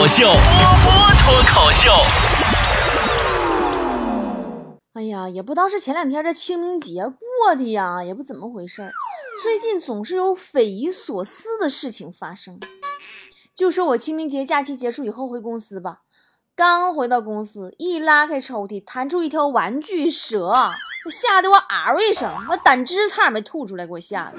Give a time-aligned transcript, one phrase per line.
[0.00, 1.90] 口秀，波波脱口秀。
[4.94, 8.90] 哎呀，也不知道是前两天这清明节过的呀，也不怎么回事儿。
[9.42, 12.58] 最近总是有匪夷所思的事情发生。
[13.54, 15.98] 就说我清明节假期结束以后回公司吧，
[16.56, 20.54] 刚回到公司，一拉开抽屉，弹出一条玩具蛇，
[21.10, 24.38] 吓得我嗷一声，我胆汁差点没吐出来，给我吓的。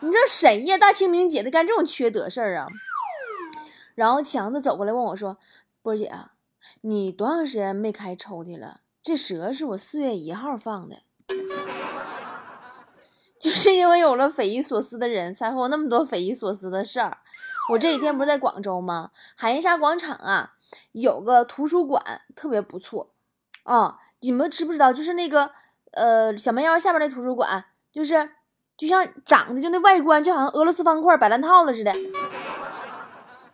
[0.00, 0.76] 你这谁呀？
[0.76, 2.66] 大清明节的干这种缺德事儿啊！
[3.98, 5.38] 然后强子走过来问我说
[5.82, 6.30] ：“波姐啊，
[6.82, 8.82] 你多长时间没开抽屉了？
[9.02, 10.98] 这蛇是我四月一号放的。
[13.42, 17.18] ”就是因为有了匪夷所思的人，才会有那么多匪夷所思的事儿。
[17.72, 19.10] 我这几天不是在广州吗？
[19.34, 20.52] 海燕沙广场啊，
[20.92, 23.10] 有个图书馆特别不错
[23.64, 23.98] 啊。
[24.20, 24.92] 你们知不知道？
[24.92, 25.50] 就是那个
[25.90, 28.30] 呃小蛮腰下边那图书馆，就是
[28.76, 31.92] 就像长得就那外观，就好像俄罗斯方块摆烂套了似的。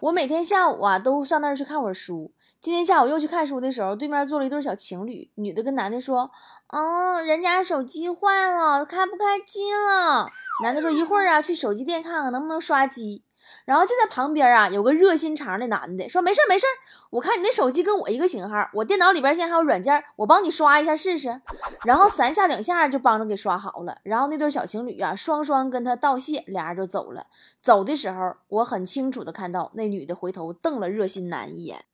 [0.04, 2.30] 我每天下午啊都上那儿去看会儿书。
[2.60, 6.30] 今天下午又去看书的时候，对面坐了一对小情侣，女的跟男的说
[6.68, 10.28] ：“嗯，人家手机坏了，开不开机了。”
[10.62, 13.24] 男的说：“一会儿啊，去手机店看看能不能刷机。”
[13.64, 16.66] 然后就在旁边啊，有个热心肠的男的说：“没事没事
[17.08, 21.40] 我看你那手机跟我一个型号，我电脑里边现在还有软件，我帮你刷一下试试。”
[21.86, 23.96] 然后三下两下就帮着给刷好了。
[24.02, 27.26] 然后那对小情侣啊，双双跟他道谢，俩人就走了。
[27.62, 31.84] 走的时候，我很清楚的看到那女的回头瞪了热心男一眼。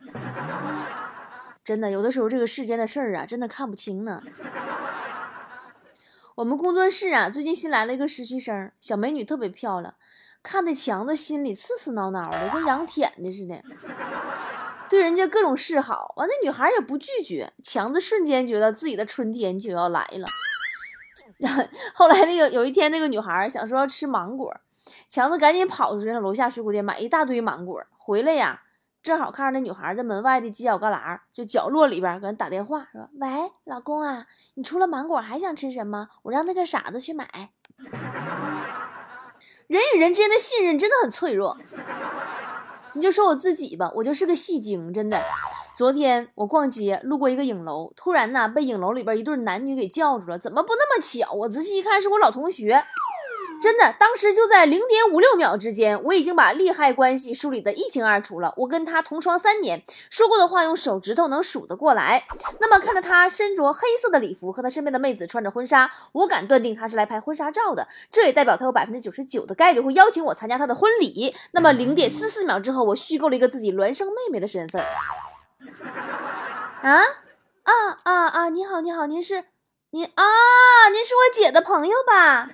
[1.65, 4.21] 真的，有的时候这个世间的事儿啊，真的看不清呢。
[6.35, 9.95] 我们工作室啊，最近新来了一个实习生，小美女特别漂亮。
[10.43, 13.63] 看的强子心里刺刺挠挠的，跟羊舔的似的，
[14.89, 20.27] 对人家各种示好，完那女孩也不拒绝，强子瞬间觉得自己的春天就要来了。
[21.95, 24.55] 后来那个有一天，那个女孩想说要吃芒果，
[25.09, 28.63] 强子赶紧跑出去楼下水果店买一大堆芒果，回来呀，
[29.03, 33.29] 正好看着那女孩在门外的犄角旮旯，就角落里边给人打电话说：“喂，
[33.65, 36.09] 老公啊，你除了芒果还想吃什么？
[36.23, 37.51] 我让那个傻子去买。”
[39.71, 41.57] 人与人之间的信任真的很脆弱。
[42.95, 45.17] 你就说我自己吧，我就是个戏精，真的。
[45.77, 50.37] 昨天我逛街路过一个影楼，突然呢被影楼里边一对男女给叫住了。
[50.37, 51.33] 怎么不那么巧？
[51.35, 52.83] 我仔细一看，是我老同学。
[53.63, 58.55] 真的，当时就在零点五六秒之间，我已经把利害关系梳理得一清二楚了。
[58.57, 62.25] 我跟他同床三年，说过的话用手指头能数得过来。
[62.61, 67.87] 那么看着他身着黑色的礼服，和他身边的妹子穿着婚纱，我敢断定他是来拍婚纱照的。
[68.11, 71.35] 这也代表他有百分之九十九的概率会邀请我参加他的婚礼。
[71.53, 74.81] 那么零点四四秒之后，我虚构了一个自己孪生妹妹的身份。
[76.83, 77.03] 啊
[77.65, 77.73] 啊
[78.05, 78.49] 啊啊！
[78.49, 79.45] 你好，你好，您是
[79.91, 80.25] 您啊？
[80.91, 82.49] 您是我姐的朋友吧？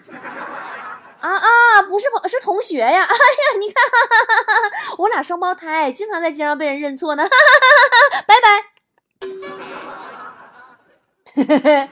[1.20, 3.02] 啊啊，不是朋是同学呀！
[3.02, 7.24] 哎呀，你看，哈哈哈哈我俩双胞胎，经常在街上被人认错呢。
[7.24, 7.36] 哈哈
[8.12, 8.66] 哈哈拜拜。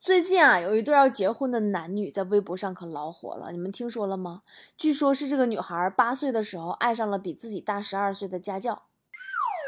[0.00, 4.42] 最近啊，有一对要结婚的男女在微博上可老火了，你们听说了吗？
[4.76, 8.84] 据说是这个女孩八岁的时候爱上了比自己大十二岁的家教，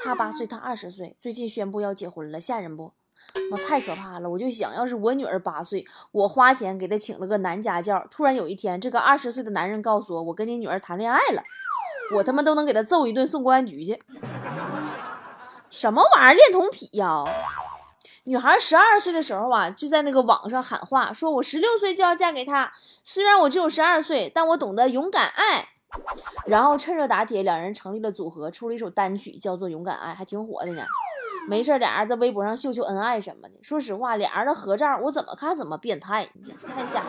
[0.02, 2.94] 他八岁，他二十岁，最近宣布要结婚了，吓人不？
[3.52, 4.28] 我太可怕了！
[4.28, 11.42] 我就想要是我女儿八岁，我花钱给她请了个男家教，突然有一天，这个二十岁的男人告诉我，我跟你女儿谈恋爱了，
[12.16, 14.02] 我他妈都能给他揍一顿，送公安局去。
[15.70, 17.24] 什么玩意儿恋童癖呀？
[18.24, 25.68] 女孩十二岁的时候啊，就在那个网上喊话，说我十六岁就要嫁给他，虽然我只有十二岁，但我懂得勇敢爱。
[26.46, 30.84] 然后趁热打铁，两人成立了组合，出了一首单曲，叫做《勇敢爱》，还挺火的呢。
[31.48, 33.54] 没事，俩人在微博上秀秀恩爱什么的。
[33.62, 37.02] 说实话，俩人的合照我怎么看怎么变态，你看一下。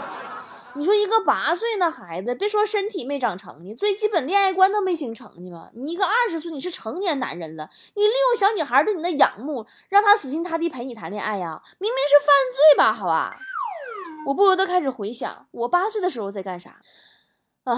[0.73, 5.69] 你说一个八岁那孩子，别说身体没长成呢，最基本恋爱观都没形成呢吧？
[5.75, 11.61] 你一个二十岁，你是成年男人了，你利用小女孩对你的仰慕，让她死心塌地陪你谈恋爱呀？
[11.77, 12.93] 明明是犯罪吧？
[12.93, 13.35] 好吧，
[14.27, 16.77] 我不由得开始回想，我八岁的时候在干啥
[17.65, 17.77] 啊？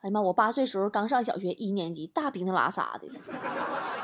[0.00, 0.20] 哎呀妈！
[0.20, 3.08] 我八岁时候刚上小学一年级，大鼻涕拉撒的，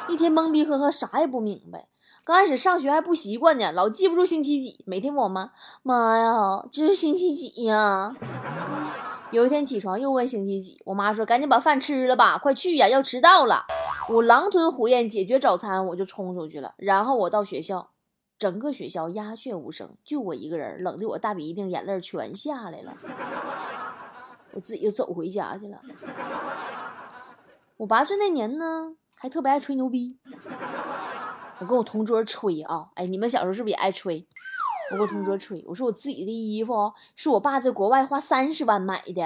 [0.09, 1.89] 一天懵逼呵呵，啥也不明白。
[2.25, 5.53] 刚开始上学还不习惯呢，老记不住星期几，每天问我妈
[5.83, 8.11] ：“妈呀，这是星期几呀？”
[9.31, 13.65] 有一天起床又问星期几，我妈说：“赶紧把饭吃了吧，快去呀，要迟到了。”
[14.11, 16.75] 我狼吞虎咽解决早餐，我就冲出去了。
[16.77, 17.91] 然后我到学校，
[18.39, 22.93] 整个学校鸦雀无声，就我一个人，冷的我大鼻涕眼泪全下来了。
[24.53, 25.81] 我自己就走回家去了。
[27.79, 30.19] 我八岁那年呢，还特别爱吹牛逼。
[31.59, 34.29] 我跟我同桌吹啊，哎，你们小时候是不是也爱吹？
[34.91, 39.23] 我跟我同桌吹，我说我自己的衣服是我爸在国外花三十万买的。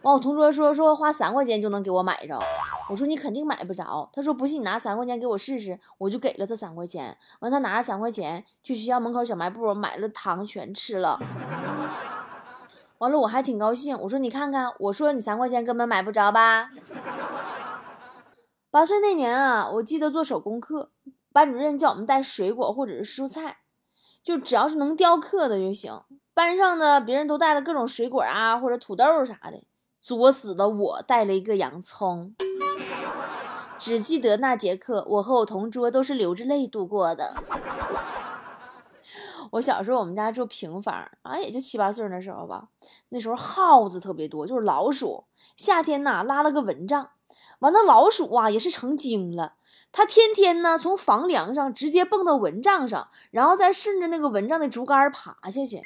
[0.00, 2.40] 完，我同桌说说花三块钱就能给我买着，
[2.88, 4.08] 我说你肯定买不着。
[4.14, 7.18] 他说不信你拿三块钱给我试试，我就给了他三块钱。
[7.40, 11.20] 完，他拿着三块钱去学校门口小卖部买了糖全吃了。
[12.96, 16.70] 完了，我还挺高兴，我说你看看，我说你三块钱根本买不着吧。
[18.76, 20.90] 八岁那年啊，我记得做手工课，
[21.32, 23.60] 班主任叫我们带水果或者是蔬菜，
[24.22, 25.98] 就只要是能雕刻的就行。
[26.34, 29.64] 班上的别人都带了各种水果啊，或者土豆啥的，
[30.02, 32.34] 作死的我带了一个洋葱。
[33.78, 37.32] 只记得那节课，我和我同桌都是流着泪度过的。
[39.52, 42.68] 我小时候，我们家住平房啊，也就七八岁那时候吧。
[43.08, 45.24] 那时候耗子特别多，就是老鼠。
[45.56, 47.08] 夏天呐，拉了个蚊帐。
[47.60, 49.54] 完，了老鼠啊也是成精了，
[49.90, 55.80] 它天天呢从房梁上直接蹦到蚊帐上，然后再顺着那个蚊帐的竹竿爬下去，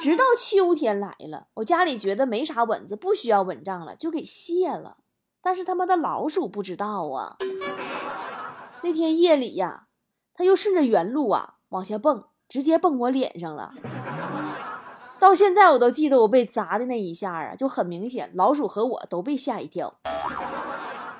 [0.00, 4.96] 直到秋天来了，我家里觉得没啥蚊子，不需要蚊帐了，就给卸了。
[5.40, 7.36] 但是他妈的老鼠不知道啊，
[8.82, 9.84] 那天夜里呀，
[10.34, 13.70] 它又顺着原路啊往下蹦，直接蹦我脸上了。
[15.18, 19.94] 到现在我都记得我被砸的那一下啊，就很明显，老鼠和我都被吓一跳。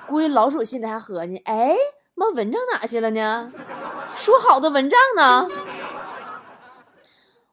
[0.07, 1.75] 估计老鼠心里还合计：哎，
[2.15, 3.49] 妈蚊帐哪去了呢？
[4.15, 5.45] 说好的蚊帐呢？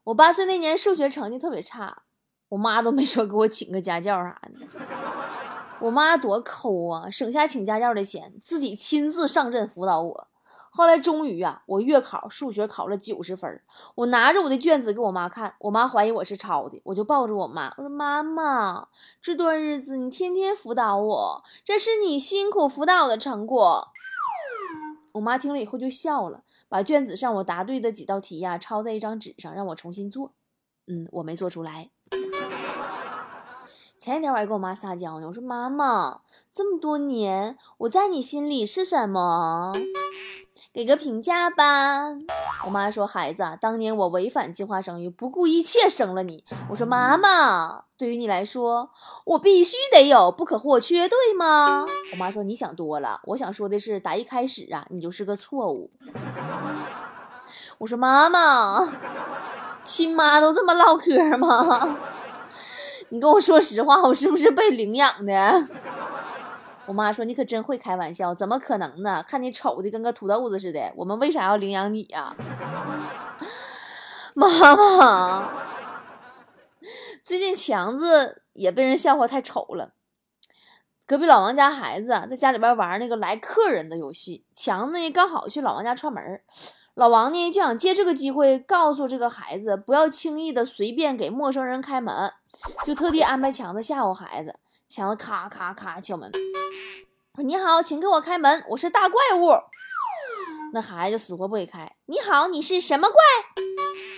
[0.04, 2.02] 我八岁那年数学成绩特别差，
[2.50, 4.52] 我妈都没说给我请个家教啥的。
[5.81, 10.28] 我妈多抠啊，省下请家教的钱，自己亲自上阵辅导我。
[10.76, 13.62] 后来终于啊，我月考数学考了九十分，
[13.94, 18.88] 我拿着我的卷子给我妈看，我妈怀疑我是抄的，我就抱着我妈，我说妈妈，
[19.23, 23.88] 这段日子你天天辅导我，这是你辛苦辅导的成果。
[25.12, 30.34] 我妈听了以后就笑了，把卷子上我答对的几道题呀抄在一张纸上，让我重新做。
[30.88, 31.88] 嗯，我没做出来。
[33.99, 36.20] 前几天我还跟我妈撒娇呢，我说妈妈，
[36.52, 39.73] 这么多年我在你心里是什么？
[40.76, 42.11] 给个评价吧。
[42.67, 48.90] 我妈说：“孩子，当年我违反计划生育，不顾一切生了你。”我说：“妈妈，对于你来说，
[49.25, 55.90] 我必须得有，不可或缺，对吗？”我妈说：“你想多了，我想说的是，打一开始啊，你就是个错误。”
[57.78, 58.87] 我说：“妈妈，
[59.87, 61.96] 亲妈都这么唠嗑吗？
[63.08, 65.32] 你跟我说实话，我是不是被领养的？”
[66.86, 69.24] 我妈说：“你可真会开玩笑，怎么可能呢？
[69.26, 72.32] 看你丑的跟个土豆子似的，我们为啥要领养你呀？”
[74.34, 75.48] 妈妈，
[77.22, 79.94] 最近强子也被人笑话太丑了。
[81.06, 86.40] 隔壁老王家孩子在家里边玩那个来客人的游戏，强子呢刚好去老王家串门，
[86.94, 92.32] 老王呢就想借这个机会告诉这个孩子不要轻易的随便给陌生人开门，
[92.84, 94.58] 就特地安排强子吓唬孩子。
[94.88, 96.30] 强子咔咔咔敲门
[97.42, 99.50] ，：“你好，请给我开门，我是大怪物。”
[100.72, 101.96] 那孩子就死活不给开。
[102.06, 103.18] 你好，你是什么怪？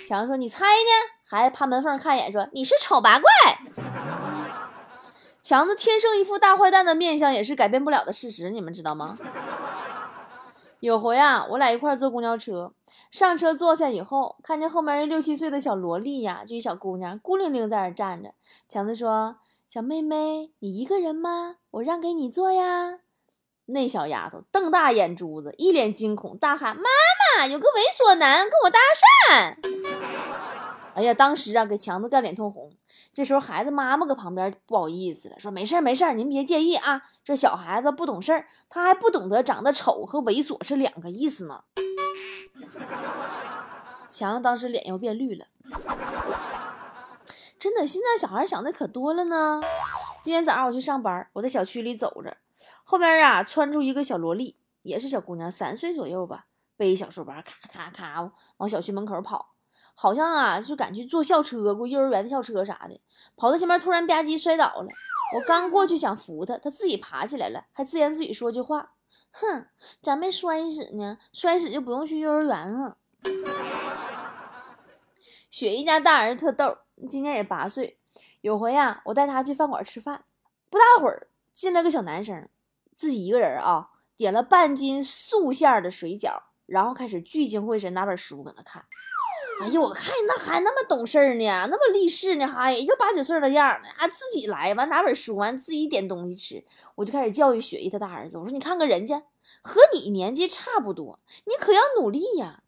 [0.07, 0.91] 强子说：“你猜呢？”
[1.27, 3.31] 孩子趴门缝看一眼，说：“你是丑八怪。”
[5.43, 9.17] 强子天生一副大坏蛋的面相，也是改变不了的事实，你们知道吗？
[10.81, 12.75] 有回啊，我俩一块坐公交车，
[13.11, 18.35] 上车坐下以后，看见后面一六七岁的小萝莉呀，就一小姑娘，孤零零在那站着。
[18.69, 19.37] 强子说。
[19.69, 21.57] 小妹妹，你一个人吗？
[21.73, 23.01] 我让给你坐呀。
[23.67, 26.85] 那小丫头瞪大眼珠子，一脸惊恐，大喊：“妈
[27.37, 28.79] 妈，有个猥琐男跟我搭
[29.29, 29.59] 讪！”
[30.97, 32.73] 哎呀，当时啊，给强子干脸通红。
[33.13, 41.65] 这时候，孩子妈妈搁旁边不好意思了，说：“没事没事您别介意啊，这小孩子不懂事儿，他还不懂得长得丑和猥琐是两个意思呢。
[44.09, 45.45] ”强子当时脸又变绿了。
[47.59, 49.61] 真的，现在小孩想的可多了呢。
[50.23, 52.37] 今天早上我去上班，我在小区里走着，
[52.85, 56.47] 后边啊窜出一个小萝莉，也是小姑娘，三岁左右吧，
[56.77, 59.55] 背一小书包，咔咔咔往小区门口跑，
[59.95, 63.01] 好像啊就赶去坐校车，过幼儿园的校车啥的。
[63.37, 64.89] 跑到前面突然吧唧摔倒了，
[65.37, 68.93] 我刚过去想扶她，她自己爬起来了，还自言自语说句话
[69.33, 69.67] ：“哼，
[70.03, 71.19] 咋没摔死呢？
[71.33, 72.99] 摔死就不用去幼儿园了。”
[75.51, 76.79] 雪姨家大儿子特逗。
[77.09, 77.97] 今年也八岁，
[78.41, 80.25] 有回呀，我带他去饭馆吃饭，
[80.69, 82.49] 不大会儿进来个小男生，
[82.97, 88.85] 自己一个人啊，点了半斤素馅的水饺，然后开始聚精会神拿本书搁那看。
[89.63, 96.65] 哎呀，我看那还那么懂事呢，那么立事呢，还也就八九岁的样儿，啊，自己来完拿本书完自己点东西吃，
[96.97, 99.23] 我就开始教育雪姨他大儿子，我说你看看人家
[99.63, 102.65] 和你年纪差不多，你可要努力呀。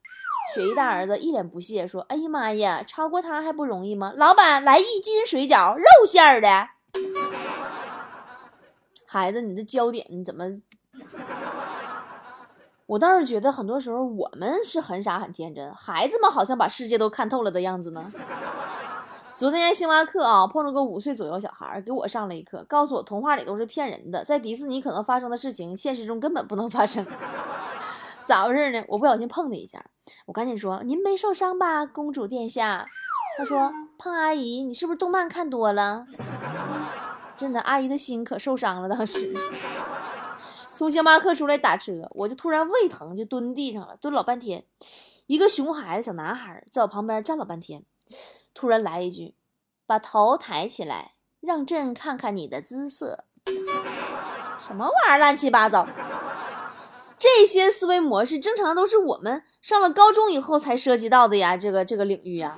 [0.55, 4.13] 雪姨大儿子一脸不屑说：“哎呀妈呀，超过他还不容易吗？
[4.17, 6.49] 老板，来一斤水饺，肉馅儿的。”
[9.07, 10.45] 孩子，你的焦点你怎么？
[12.87, 18.05] 我倒是觉得很多时候我们是很傻很天真，孩子们好像把世界都看透了的样子呢。
[19.37, 27.03] 昨天星巴克啊，碰着个五岁左右小孩，给我上了一课，告诉我童话里都是骗人的，在迪士尼可能发生的事情，现实中根本不能发生。
[28.31, 28.85] 咋回事呢？
[28.87, 29.85] 我不小心碰他一下，
[30.27, 32.87] 我赶紧说：“您没受伤吧，公主殿下？”
[33.37, 36.07] 他说：“胖阿姨，你是不是动漫看多了？”
[37.37, 39.35] 真的，阿姨的心可受伤了，当时。
[40.73, 44.65] 从星巴克出来打车，我就突然胃疼，就蹲地上了，蹲老半天。
[45.27, 47.83] 一个熊孩子小男孩在我旁边站了半天，
[48.55, 49.35] 突然来一句
[49.89, 53.25] ：“把头抬起来，让朕看看你的姿色。”
[54.61, 55.85] 什么玩意儿，乱七八糟！
[57.21, 62.51] 这些思维模式正常都是我们上了高中以后才涉及到的呀，这个这个领域呀。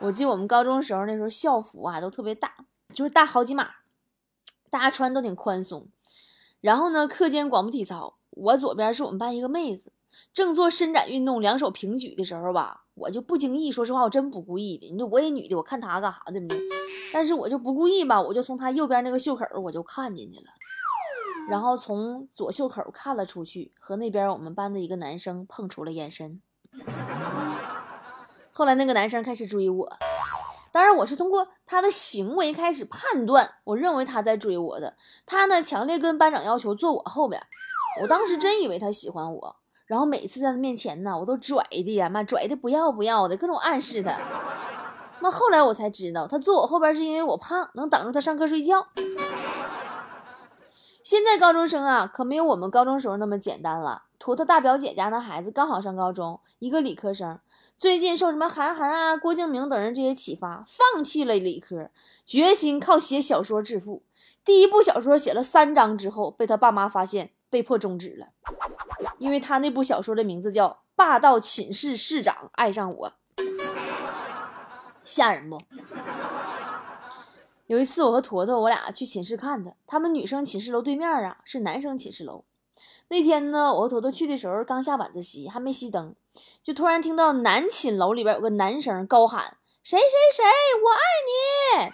[0.00, 2.52] 我记得我们高中时候，那时候校服啊都特别大，
[2.92, 3.68] 就是大好几码，
[4.70, 5.86] 大家穿都挺宽松。
[6.60, 9.92] 然后呢，课间广播体操，我左边是我们班一个妹子，
[10.34, 14.90] 正做伸展运动，两手平举的时候吧，我就不经意，说实话，我真不故意的。
[14.90, 16.58] 你说我也女的，我看她干啥对不对？
[17.12, 20.46] 但是我就不故意吧，我就从她右边那个袖口我就看进去了，
[21.50, 26.40] 然后从左袖口看了出去，和那边我们班的一个男生碰出了眼神。
[28.52, 29.96] 后来那个男生开始追我。
[30.72, 34.96] 当然，我是通过他的行为开始判断，我认为他在追我的。
[35.24, 37.40] 他呢，强烈跟班长要求坐我后边，
[38.02, 39.56] 我当时真以为他喜欢我。
[39.86, 44.16] 然后每次在他面前呢，我都拽的呀，妈拽的不要不要的，各种暗示他。
[45.20, 48.84] 那后来我才知道，他坐我后边是因为我胖，能挡住他上课睡觉。
[51.04, 54.04] 现在高中生啊，可没有我们高中时候那么简单了。
[54.18, 57.38] 图图大表姐家那孩子刚好上高中，一个理科生。
[57.76, 61.90] 最近受什么韩寒啊、郭敬明等人这些启发，放弃了理科，
[62.24, 64.02] 决心靠写小说致富。
[64.42, 68.28] 第一部小说写了三章之后，被他爸妈发现，被迫终止了。
[69.18, 73.12] 因为他那部小说的名字叫《霸道寝室室长爱上我》，
[75.04, 75.60] 吓人不？
[77.66, 82.44] 有一次，我和坨坨我俩去寝室看他，他们女生寝室楼对面啊是男生寝室楼。
[83.08, 86.14] 那天呢，我和坨坨去的时候刚下晚自习，还没熄灯。
[86.62, 90.44] 就突然听到男寝楼里边有个男生高喊：“谁谁谁，
[90.82, 91.90] 我爱你！”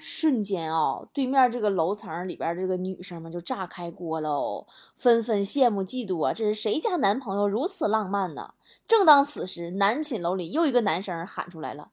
[0.00, 4.64] 瞬间啊，对面这个楼层里边这个女生们就炸开锅喽，
[4.96, 6.32] 纷纷羡慕嫉妒啊！
[6.32, 8.54] 这是谁家男朋友如此浪漫呢？
[8.86, 11.90] 正当此时，男寝楼里又一个男生喊出来了：“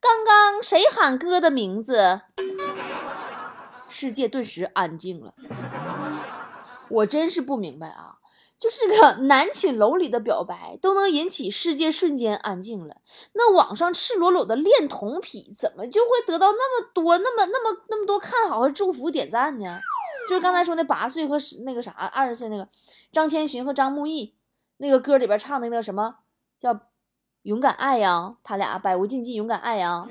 [0.00, 2.22] 刚刚谁喊哥的名字？”
[3.88, 5.34] 世界顿时安静了。
[6.88, 8.16] 我真是不明白啊！
[8.58, 12.96] 就是个男寝楼里的表白都能引起世界瞬间安静了，
[13.34, 19.78] 那网上赤裸裸的恋童癖怎么就会得到那么多、那么、那么、那么多看好和祝福点赞呢？
[20.28, 22.68] 就是刚才说那八岁和那个啥二十岁那个
[23.12, 24.34] 张千寻和张木易
[24.78, 26.16] 那个歌里边唱的那个什么
[26.58, 26.80] 叫
[27.42, 28.36] 勇敢爱呀？
[28.42, 30.04] 他俩百无禁忌，勇敢爱呀。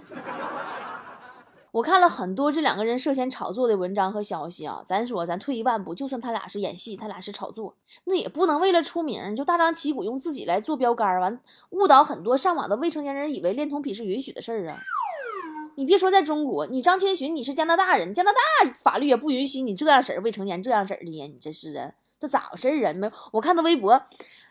[1.71, 11.39] 我看了很多这两个人涉嫌炒作的文章和消息啊，咱说咱退一万步，就算他俩是演戏，他俩是炒作，那也不能为了出名就大张旗鼓用自己来做标杆，完
[11.71, 14.77] 误导很多上网的未成年人，以为恋童癖是允许的事儿啊！
[15.75, 21.27] 你别说在中国，你张千寻你是加拿大人，加拿大法律也不允许你这样式儿未成年这样式儿的呀！
[21.27, 22.93] 你这是啊，这咋回事儿啊？
[22.93, 24.01] 没，我看他微博。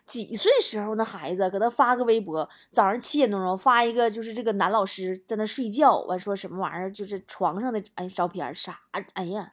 [0.07, 8.79] 几岁时候那孩子搁那发个微博，早上七点多钟发一个，就是这个男老师在那睡觉，完说什么玩意儿，就是床上的哎照片啥，
[9.13, 9.51] 哎呀，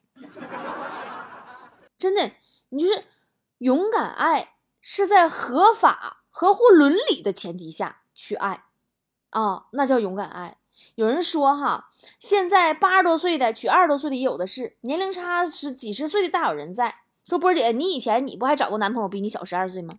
[1.98, 2.30] 真的，
[2.68, 3.02] 你就是
[3.58, 8.62] 勇敢爱是在合法、合乎伦理的前提下去爱
[9.30, 10.58] 啊，那叫勇敢爱。
[10.94, 11.88] 有人说哈，
[12.20, 17.00] 现在八十多岁的娶二十多岁的也有的是，年龄差是几十岁的大有人在。
[17.26, 19.94] 说波姐，你以前你不还找过男朋友比你小十二岁吗？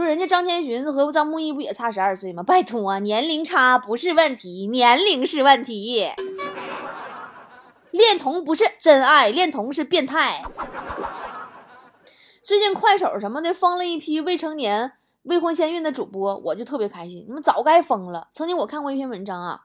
[0.00, 2.42] 说人家张千寻和张木易不也差十二岁吗？
[2.42, 6.08] 拜托，年龄差不是问题，年龄是问题。
[7.90, 10.40] 恋童不是真爱，恋童是变态。
[12.42, 14.92] 最近快手什么的封了一批未成年
[15.24, 17.26] 未婚先孕的主播，我就特别开心。
[17.28, 18.28] 你们早该封了。
[18.32, 19.60] 曾经我看过一篇文章啊。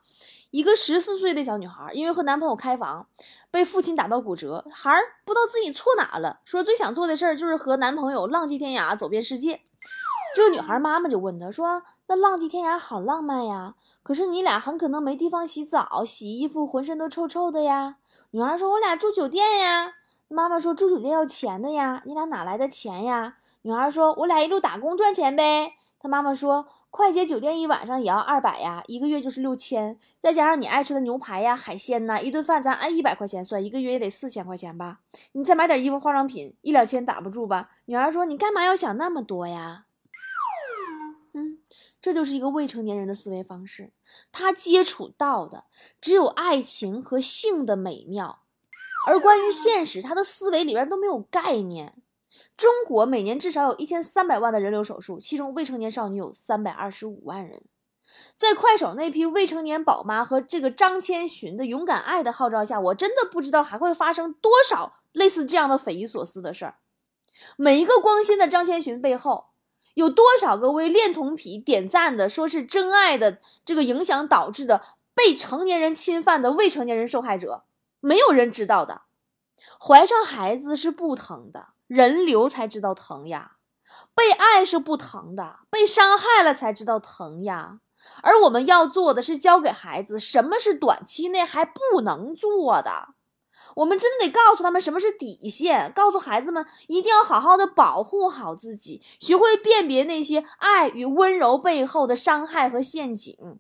[0.52, 3.08] 一个十四岁的小女孩，因为和男朋友开房，
[3.52, 9.62] 被父亲打到骨折，孩儿不知道自己错哪了，说最想做的事儿就是和男朋友浪迹天涯，走遍世界。
[10.36, 17.96] 这个女孩妈妈就问她说：“那浪迹天涯好浪漫呀，可是你俩很可能没地方洗澡、洗衣服，浑身都臭臭的呀。”
[18.32, 19.94] 女孩说：“我俩住酒店呀。”
[20.28, 35.00] 妈妈说：“住酒店要钱的呀，你俩哪来的钱呀？”女孩说：“我俩一路打工赚钱呗。”她妈妈说：“快捷酒店一晚上也要二百呀，一个月就是六千，再加上你爱吃的牛排呀、海鲜呐，一顿饭咱按一百块钱算，一个月也得四千块钱吧？
[35.32, 39.85] 你再买点衣服、化妆品，一两千打不住吧？”女孩说：“你干嘛要想那么多呀？”
[42.06, 43.92] 这就是一个未成年人的思维方式，
[44.32, 45.64] 他接触到的
[46.00, 48.44] 只有爱情和性的美妙，
[49.08, 51.96] 而关于现实，他的思维里边都没有概念。
[52.56, 57.64] 中国每年至少有一千三百万的人流手术，其中未成年少女有三百二十五万人。
[58.36, 66.76] 在快手那批未成年宝妈和这个张千寻的勇敢爱的号召下，我真的不知道还会发生多少类似这样的匪夷所思的事儿。
[67.58, 69.48] 每一个光鲜的张千寻背后，
[69.96, 74.82] 有多少个为恋童癖点赞的，说是真爱的这个影响导致的
[75.14, 77.64] 被成年人侵犯的未成年人受害者，
[78.00, 79.02] 没有人知道的。
[79.80, 81.70] 怀上孩子是不疼的。
[81.88, 83.58] 人流才知道疼呀，
[84.16, 87.80] 被爱是不疼的，被伤害了才知道疼呀。
[88.24, 93.10] 而我们要做的是教给孩子什么是短期内还不能做的，
[93.76, 103.60] 我们真的得告诉他们什么是底线，告诉孩子们一定要好好的保护好自己，学会辨别那些爱与温柔背后的伤害和陷阱。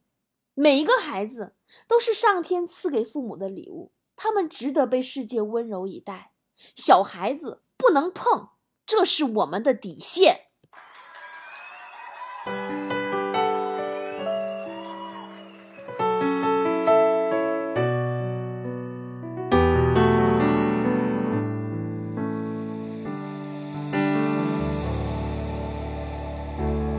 [0.54, 1.56] 每一个孩子
[1.88, 6.32] 都是上天赐给父母的礼物，他们值得被世界温柔以待。
[6.76, 7.62] 小孩子。
[7.78, 8.52] 不能碰，
[8.86, 10.45] 这是我们的底线。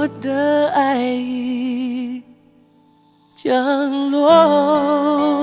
[0.00, 2.22] 我的爱已
[3.36, 5.39] 降落。